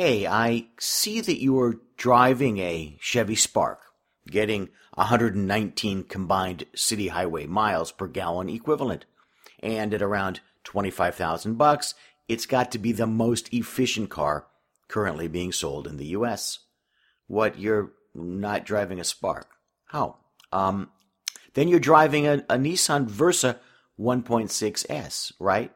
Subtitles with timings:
[0.00, 3.80] Hey, I see that you are driving a Chevy Spark,
[4.28, 9.06] getting 119 combined city highway miles per gallon equivalent.
[9.58, 11.96] And at around 25,000 bucks,
[12.28, 14.46] it's got to be the most efficient car
[14.86, 16.60] currently being sold in the US.
[17.26, 19.48] What, you're not driving a Spark?
[19.86, 20.18] How?
[20.52, 20.90] Um,
[21.54, 23.58] then you're driving a, a Nissan Versa
[23.98, 25.72] 1.6S, right?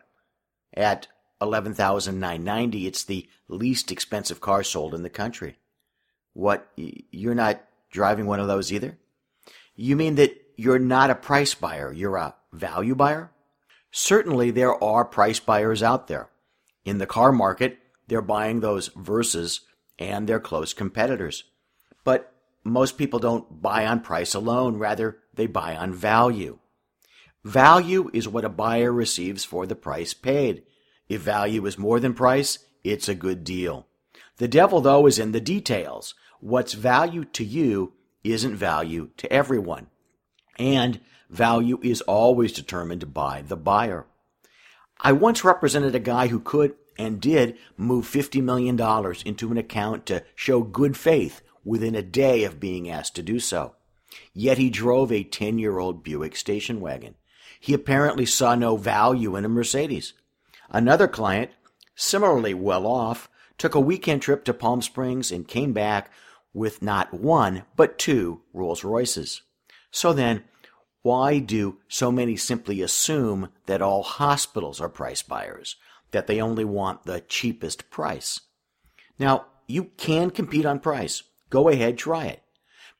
[0.72, 1.08] At
[1.42, 5.56] 11,990, it's the least expensive car sold in the country.
[6.32, 8.98] What, you're not driving one of those either?
[9.74, 13.30] You mean that you're not a price buyer, you're a value buyer?
[13.90, 16.30] Certainly there are price buyers out there.
[16.84, 19.60] In the car market, they're buying those Versas
[19.98, 21.44] and their close competitors.
[22.04, 22.32] But
[22.64, 26.58] most people don't buy on price alone, rather, they buy on value.
[27.44, 30.62] Value is what a buyer receives for the price paid.
[31.12, 33.86] If value is more than price, it's a good deal.
[34.38, 36.14] The devil, though, is in the details.
[36.40, 37.92] What's value to you
[38.24, 39.88] isn't value to everyone.
[40.58, 44.06] And value is always determined by the buyer.
[45.02, 48.80] I once represented a guy who could and did move $50 million
[49.26, 53.38] into an account to show good faith within a day of being asked to do
[53.38, 53.74] so.
[54.32, 57.16] Yet he drove a 10 year old Buick station wagon.
[57.60, 60.14] He apparently saw no value in a Mercedes.
[60.72, 61.50] Another client,
[61.94, 63.28] similarly well off,
[63.58, 66.10] took a weekend trip to Palm Springs and came back
[66.54, 69.42] with not one, but two Rolls Royces.
[69.90, 70.44] So then,
[71.02, 75.76] why do so many simply assume that all hospitals are price buyers,
[76.10, 78.40] that they only want the cheapest price?
[79.18, 81.22] Now, you can compete on price.
[81.50, 82.42] Go ahead, try it.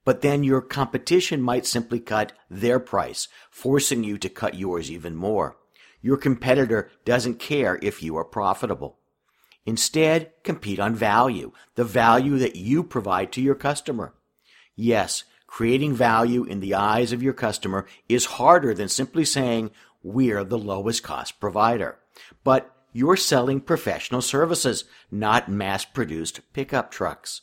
[0.04, 5.16] But then your competition might simply cut their price, forcing you to cut yours even
[5.16, 5.56] more.
[6.02, 8.98] Your competitor doesn't care if you are profitable.
[9.64, 14.12] Instead, compete on value, the value that you provide to your customer.
[14.74, 19.70] Yes, creating value in the eyes of your customer is harder than simply saying,
[20.02, 21.98] we're the lowest cost provider.
[22.42, 27.42] But you're selling professional services, not mass produced pickup trucks.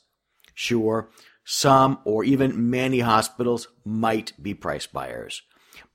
[0.54, 1.10] Sure,
[1.46, 5.42] some or even many hospitals might be price buyers.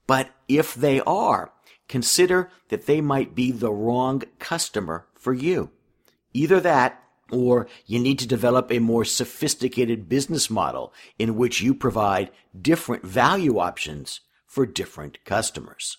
[0.07, 1.53] But if they are,
[1.89, 5.71] consider that they might be the wrong customer for you.
[6.33, 11.75] Either that, or you need to develop a more sophisticated business model in which you
[11.75, 12.31] provide
[12.61, 15.99] different value options for different customers.